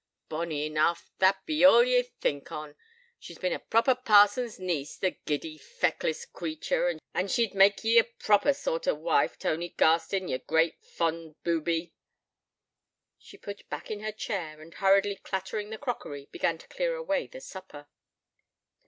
Bonny 0.29 0.65
enough 0.65 1.11
that 1.19 1.45
be 1.45 1.63
all 1.63 1.83
ye 1.83 2.01
think 2.01 2.51
on. 2.51 2.75
She's 3.19 3.37
bin 3.37 3.53
a 3.53 3.59
proper 3.59 3.93
parson's 3.93 4.57
niece 4.57 4.97
the 4.97 5.11
giddy, 5.11 5.59
feckless 5.59 6.25
creature, 6.25 6.97
an 7.13 7.27
she'd 7.27 7.53
mak' 7.53 7.83
ye 7.83 7.99
a 7.99 8.03
proper 8.05 8.51
sort 8.51 8.87
o' 8.87 8.95
wife, 8.95 9.37
Tony 9.37 9.69
Garstin, 9.69 10.27
ye 10.27 10.39
great, 10.39 10.83
fond 10.83 11.35
booby.' 11.43 11.93
She 13.19 13.37
pushed 13.37 13.69
back 13.69 13.89
her 13.89 14.11
chair, 14.11 14.59
and, 14.59 14.73
hurriedly 14.73 15.17
clattering 15.21 15.69
the 15.69 15.77
crockery, 15.77 16.27
began 16.31 16.57
to 16.57 16.67
clear 16.67 16.95
away 16.95 17.27
the 17.27 17.39
supper. 17.39 17.85